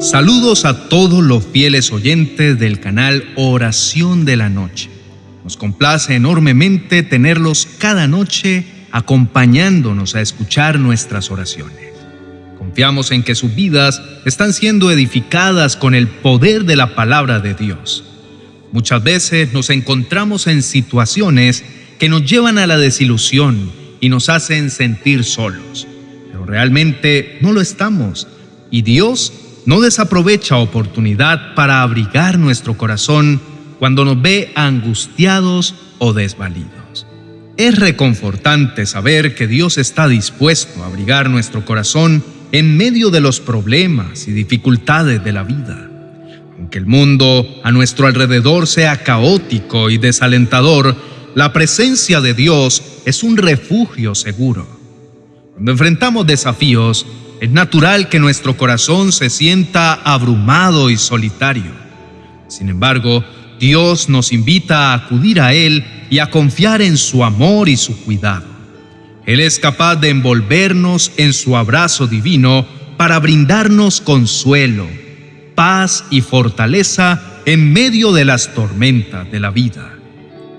[0.00, 4.88] Saludos a todos los fieles oyentes del canal Oración de la Noche.
[5.44, 11.92] Nos complace enormemente tenerlos cada noche acompañándonos a escuchar nuestras oraciones.
[12.56, 17.52] Confiamos en que sus vidas están siendo edificadas con el poder de la palabra de
[17.52, 18.02] Dios.
[18.72, 21.62] Muchas veces nos encontramos en situaciones
[21.98, 23.70] que nos llevan a la desilusión
[24.00, 25.86] y nos hacen sentir solos,
[26.32, 28.26] pero realmente no lo estamos
[28.70, 29.34] y Dios
[29.66, 33.40] no desaprovecha oportunidad para abrigar nuestro corazón
[33.78, 37.06] cuando nos ve angustiados o desvalidos.
[37.56, 43.40] Es reconfortante saber que Dios está dispuesto a abrigar nuestro corazón en medio de los
[43.40, 45.88] problemas y dificultades de la vida.
[46.58, 50.96] Aunque el mundo a nuestro alrededor sea caótico y desalentador,
[51.34, 54.66] la presencia de Dios es un refugio seguro.
[55.54, 57.06] Cuando enfrentamos desafíos,
[57.40, 61.72] es natural que nuestro corazón se sienta abrumado y solitario.
[62.48, 63.24] Sin embargo,
[63.58, 67.96] Dios nos invita a acudir a Él y a confiar en su amor y su
[68.04, 68.44] cuidado.
[69.24, 72.66] Él es capaz de envolvernos en su abrazo divino
[72.98, 74.86] para brindarnos consuelo,
[75.54, 79.94] paz y fortaleza en medio de las tormentas de la vida.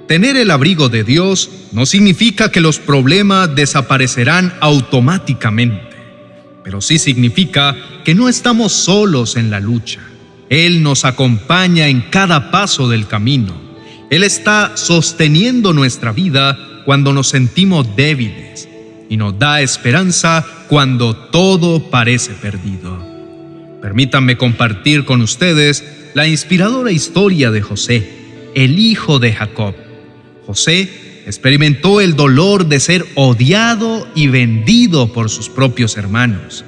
[0.07, 5.90] Tener el abrigo de Dios no significa que los problemas desaparecerán automáticamente
[6.63, 10.01] pero sí significa que no estamos solos en la lucha.
[10.49, 13.53] Él nos acompaña en cada paso del camino.
[14.09, 18.67] Él está sosteniendo nuestra vida cuando nos sentimos débiles
[19.09, 23.01] y nos da esperanza cuando todo parece perdido.
[23.81, 28.09] Permítanme compartir con ustedes la inspiradora historia de José,
[28.53, 29.73] el hijo de Jacob.
[30.45, 36.65] José experimentó el dolor de ser odiado y vendido por sus propios hermanos.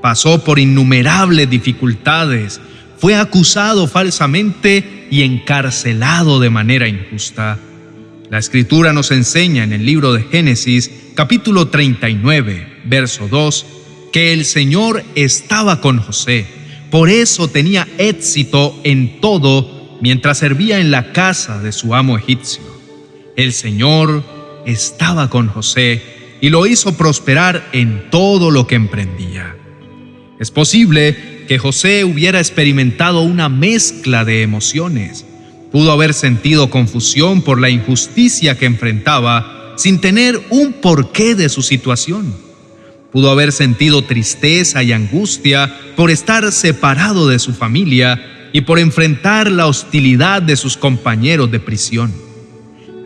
[0.00, 2.62] Pasó por innumerables dificultades,
[2.96, 7.58] fue acusado falsamente y encarcelado de manera injusta.
[8.30, 13.66] La escritura nos enseña en el libro de Génesis, capítulo 39, verso 2,
[14.14, 16.46] que el Señor estaba con José.
[16.90, 22.79] Por eso tenía éxito en todo mientras servía en la casa de su amo egipcio.
[23.40, 24.22] El Señor
[24.66, 26.02] estaba con José
[26.42, 29.56] y lo hizo prosperar en todo lo que emprendía.
[30.38, 35.24] Es posible que José hubiera experimentado una mezcla de emociones.
[35.72, 41.62] Pudo haber sentido confusión por la injusticia que enfrentaba sin tener un porqué de su
[41.62, 42.34] situación.
[43.10, 49.50] Pudo haber sentido tristeza y angustia por estar separado de su familia y por enfrentar
[49.50, 52.29] la hostilidad de sus compañeros de prisión.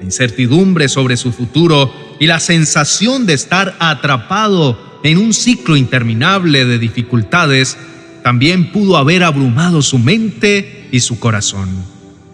[0.04, 6.78] Incertidumbre sobre su futuro y la sensación de estar atrapado en un ciclo interminable de
[6.78, 7.78] dificultades,
[8.22, 11.68] también pudo haber abrumado su mente y su corazón.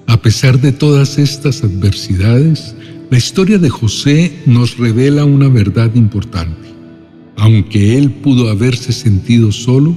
[0.09, 2.75] A pesar de todas estas adversidades,
[3.09, 6.69] la historia de José nos revela una verdad importante.
[7.37, 9.97] Aunque él pudo haberse sentido solo,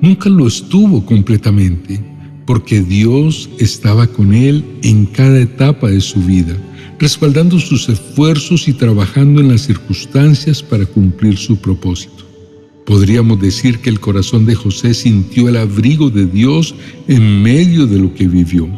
[0.00, 2.00] nunca lo estuvo completamente,
[2.44, 6.56] porque Dios estaba con él en cada etapa de su vida
[6.98, 12.24] respaldando sus esfuerzos y trabajando en las circunstancias para cumplir su propósito.
[12.86, 16.74] Podríamos decir que el corazón de José sintió el abrigo de Dios
[17.08, 18.68] en medio de lo que vivió.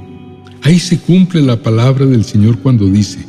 [0.63, 3.25] Ahí se cumple la palabra del Señor cuando dice,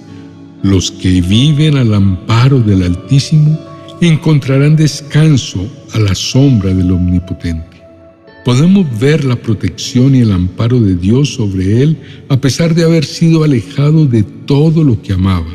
[0.64, 3.60] los que viven al amparo del Altísimo
[4.02, 7.77] encontrarán descanso a la sombra del Omnipotente
[8.48, 11.98] podemos ver la protección y el amparo de Dios sobre él
[12.30, 15.52] a pesar de haber sido alejado de todo lo que amaba,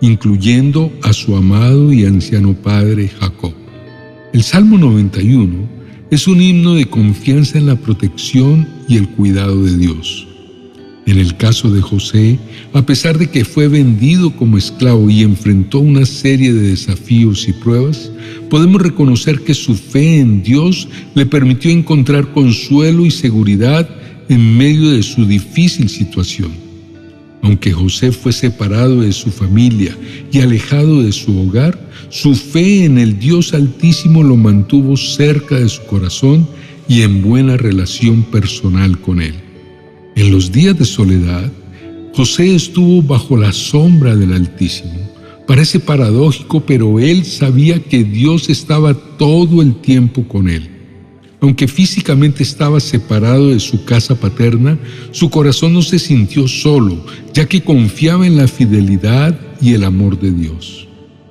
[0.00, 3.54] incluyendo a su amado y anciano padre Jacob.
[4.32, 5.54] El Salmo 91
[6.10, 10.26] es un himno de confianza en la protección y el cuidado de Dios.
[11.12, 12.38] En el caso de José,
[12.72, 17.52] a pesar de que fue vendido como esclavo y enfrentó una serie de desafíos y
[17.52, 18.10] pruebas,
[18.48, 23.86] podemos reconocer que su fe en Dios le permitió encontrar consuelo y seguridad
[24.30, 26.50] en medio de su difícil situación.
[27.42, 29.94] Aunque José fue separado de su familia
[30.32, 35.68] y alejado de su hogar, su fe en el Dios Altísimo lo mantuvo cerca de
[35.68, 36.48] su corazón
[36.88, 39.51] y en buena relación personal con él.
[40.14, 41.50] En los días de soledad,
[42.14, 44.92] José estuvo bajo la sombra del Altísimo.
[45.46, 50.68] Parece paradójico, pero él sabía que Dios estaba todo el tiempo con él.
[51.40, 54.78] Aunque físicamente estaba separado de su casa paterna,
[55.10, 60.20] su corazón no se sintió solo, ya que confiaba en la fidelidad y el amor
[60.20, 60.86] de Dios.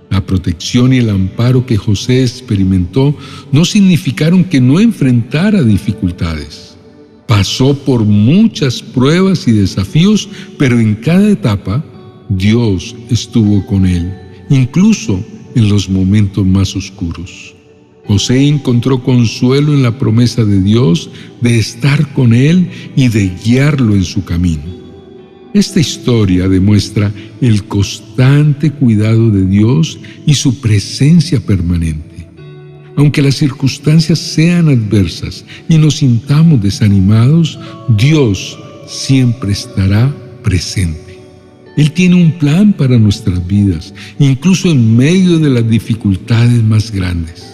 [0.10, 3.16] La protección y el amparo que José experimentó
[3.52, 6.71] no significaron que no enfrentara dificultades.
[7.32, 11.82] Pasó por muchas pruebas y desafíos, pero en cada etapa
[12.28, 14.14] Dios estuvo con él,
[14.50, 15.24] incluso
[15.56, 17.56] en los momentos más oscuros.
[18.06, 23.96] José encontró consuelo en la promesa de Dios de estar con él y de guiarlo
[23.96, 24.64] en su camino.
[25.54, 32.11] Esta historia demuestra el constante cuidado de Dios y su presencia permanente.
[32.98, 37.58] Aunque las circunstancias sean adversas y nos sintamos desanimados,
[37.98, 38.58] Dios
[38.88, 41.20] siempre estará presente.
[41.78, 47.52] Él tiene un plan para nuestras vidas, incluso en medio de las dificultades más grandes.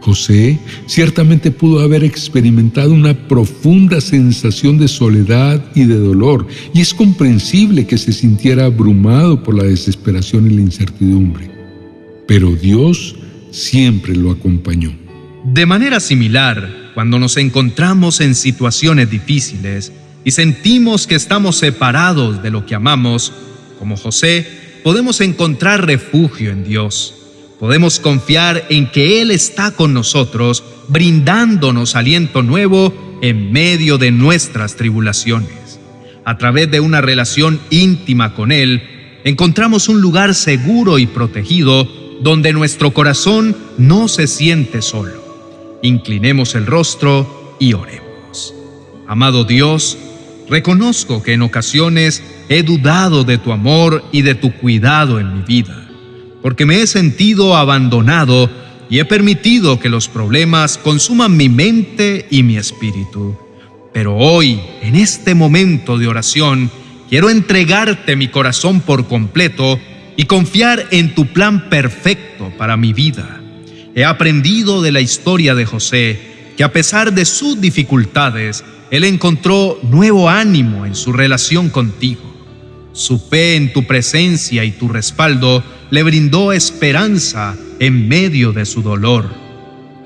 [0.00, 6.94] José ciertamente pudo haber experimentado una profunda sensación de soledad y de dolor, y es
[6.94, 11.50] comprensible que se sintiera abrumado por la desesperación y la incertidumbre.
[12.28, 13.16] Pero Dios
[13.50, 14.92] siempre lo acompañó.
[15.44, 19.92] De manera similar, cuando nos encontramos en situaciones difíciles
[20.24, 23.32] y sentimos que estamos separados de lo que amamos,
[23.78, 24.46] como José,
[24.82, 27.14] podemos encontrar refugio en Dios.
[27.60, 34.76] Podemos confiar en que Él está con nosotros, brindándonos aliento nuevo en medio de nuestras
[34.76, 35.80] tribulaciones.
[36.24, 38.82] A través de una relación íntima con Él,
[39.24, 41.88] encontramos un lugar seguro y protegido
[42.20, 45.78] donde nuestro corazón no se siente solo.
[45.82, 48.54] Inclinemos el rostro y oremos.
[49.06, 49.96] Amado Dios,
[50.48, 55.42] reconozco que en ocasiones he dudado de tu amor y de tu cuidado en mi
[55.42, 55.88] vida
[56.42, 58.50] porque me he sentido abandonado
[58.90, 63.36] y he permitido que los problemas consuman mi mente y mi espíritu.
[63.92, 66.70] Pero hoy, en este momento de oración,
[67.08, 69.78] quiero entregarte mi corazón por completo
[70.18, 73.40] y confiar en tu plan perfecto para mi vida.
[73.94, 76.18] He aprendido de la historia de José
[76.56, 82.22] que a pesar de sus dificultades, él encontró nuevo ánimo en su relación contigo.
[82.92, 88.82] Su fe en tu presencia y tu respaldo le brindó esperanza en medio de su
[88.82, 89.32] dolor.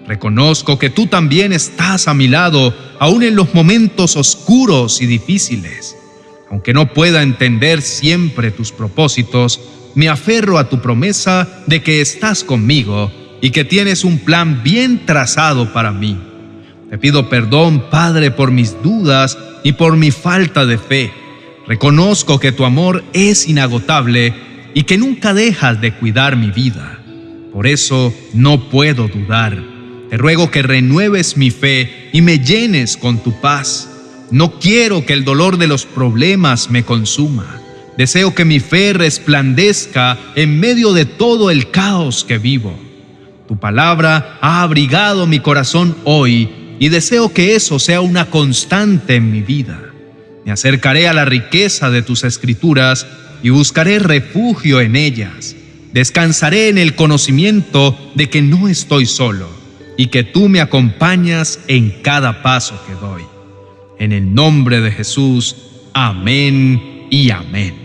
[0.07, 5.97] Reconozco que tú también estás a mi lado, aún en los momentos oscuros y difíciles.
[6.51, 9.59] Aunque no pueda entender siempre tus propósitos,
[9.95, 15.05] me aferro a tu promesa de que estás conmigo y que tienes un plan bien
[15.05, 16.17] trazado para mí.
[16.91, 21.13] Te pido perdón, Padre, por mis dudas y por mi falta de fe.
[21.67, 24.35] Reconozco que tu amor es inagotable
[24.75, 26.99] y que nunca dejas de cuidar mi vida.
[27.53, 29.63] Por eso no puedo dudar.
[30.11, 33.89] Te ruego que renueves mi fe y me llenes con tu paz.
[34.31, 37.61] No quiero que el dolor de los problemas me consuma.
[37.97, 42.79] Deseo que mi fe resplandezca en medio de todo el caos que vivo.
[43.47, 46.49] Tu palabra ha abrigado mi corazón hoy
[46.79, 49.79] y deseo que eso sea una constante en mi vida.
[50.45, 53.07] Me acercaré a la riqueza de tus escrituras
[53.43, 55.55] y buscaré refugio en ellas.
[55.93, 59.49] Descansaré en el conocimiento de que no estoy solo
[59.99, 63.23] y que tú me acompañas en cada paso que doy.
[63.99, 65.57] En el nombre de Jesús,
[65.93, 67.82] amén y amén.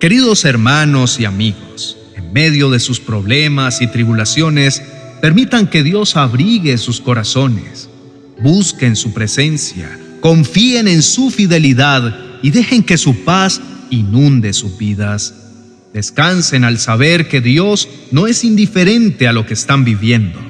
[0.00, 4.82] Queridos hermanos y amigos, en medio de sus problemas y tribulaciones,
[5.22, 7.88] permitan que Dios abrigue sus corazones.
[8.42, 15.34] Busquen su presencia, confíen en su fidelidad y dejen que su paz inunde sus vidas.
[15.94, 20.40] Descansen al saber que Dios no es indiferente a lo que están viviendo.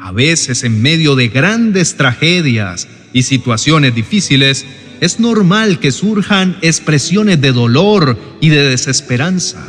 [0.00, 4.64] A veces en medio de grandes tragedias y situaciones difíciles,
[5.00, 9.66] es normal que surjan expresiones de dolor y de desesperanza.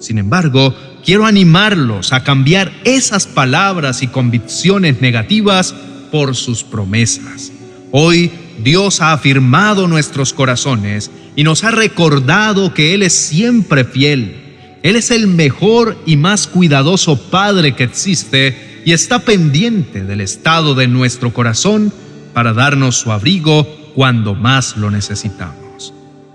[0.00, 5.74] Sin embargo, quiero animarlos a cambiar esas palabras y convicciones negativas
[6.10, 7.52] por sus promesas.
[7.92, 14.40] Hoy Dios ha afirmado nuestros corazones y nos ha recordado que Él es siempre fiel.
[14.82, 20.74] Él es el mejor y más cuidadoso Padre que existe y está pendiente del estado
[20.74, 21.92] de nuestro corazón
[22.34, 25.92] para darnos su abrigo cuando más lo necesitamos.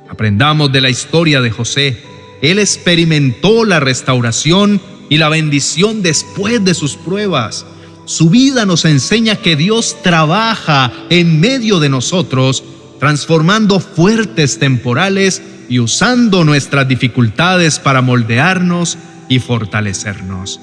[0.10, 2.02] Aprendamos de la historia de José.
[2.42, 7.66] Él experimentó la restauración y la bendición después de sus pruebas.
[8.06, 12.64] Su vida nos enseña que Dios trabaja en medio de nosotros
[13.00, 18.98] transformando fuertes temporales y usando nuestras dificultades para moldearnos
[19.30, 20.60] y fortalecernos.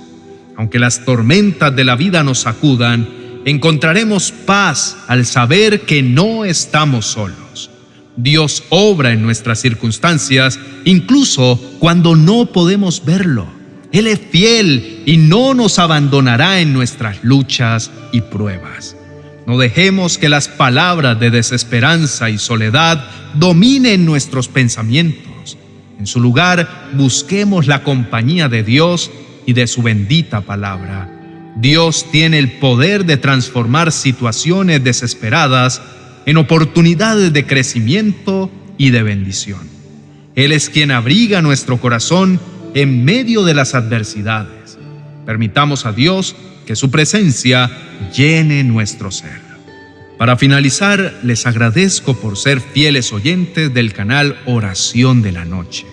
[0.57, 3.09] Aunque las tormentas de la vida nos sacudan,
[3.47, 7.71] encontraremos paz al saber que no estamos solos.
[8.17, 13.47] Dios obra en nuestras circunstancias, incluso cuando no podemos verlo.
[13.93, 18.97] Él es fiel y no nos abandonará en nuestras luchas y pruebas.
[19.47, 25.57] No dejemos que las palabras de desesperanza y soledad dominen nuestros pensamientos.
[26.01, 29.09] En su lugar, busquemos la compañía de Dios
[29.47, 31.16] y de su bendita palabra.
[31.57, 35.81] Dios tiene el poder de transformar situaciones desesperadas
[36.27, 39.61] en oportunidades de crecimiento y de bendición.
[40.35, 42.39] Él es quien abriga nuestro corazón
[42.75, 44.79] en medio de las adversidades.
[45.25, 46.37] Permitamos a Dios
[46.67, 47.71] que su presencia
[48.15, 49.41] llene nuestro ser.
[50.19, 55.87] Para finalizar, les agradezco por ser fieles oyentes del canal Oración de la Noche.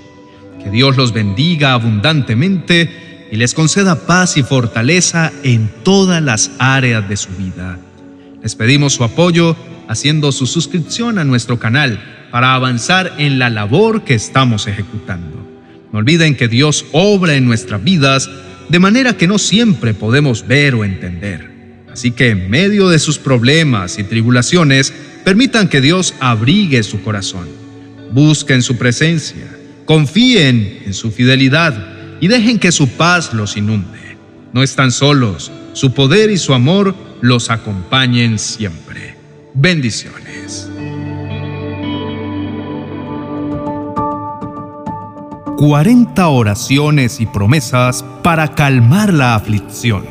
[0.61, 3.02] Que Dios los bendiga abundantemente
[3.33, 7.79] y les conceda paz y fortaleza en todas las áreas de su vida.
[8.43, 9.55] Les pedimos su apoyo
[9.87, 11.99] haciendo su suscripción a nuestro canal
[12.29, 15.49] para avanzar en la labor que estamos ejecutando.
[15.91, 18.29] No olviden que Dios obra en nuestras vidas
[18.69, 21.49] de manera que no siempre podemos ver o entender.
[21.91, 27.47] Así que en medio de sus problemas y tribulaciones, permitan que Dios abrigue su corazón.
[28.11, 31.92] Busquen su presencia, confíen en su fidelidad
[32.23, 34.17] y dejen que su paz los inunde.
[34.53, 39.17] No están solos, su poder y su amor los acompañen siempre.
[39.53, 40.69] Bendiciones.
[45.57, 50.05] 40 oraciones y promesas para calmar la aflicción.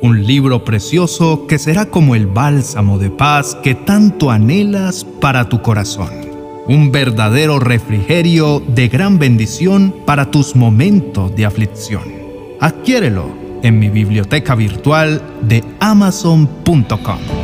[0.00, 5.62] Un libro precioso que será como el bálsamo de paz que tanto anhelas para tu
[5.62, 6.21] corazón.
[6.68, 12.04] Un verdadero refrigerio de gran bendición para tus momentos de aflicción.
[12.60, 13.26] Adquiérelo
[13.62, 17.41] en mi biblioteca virtual de amazon.com.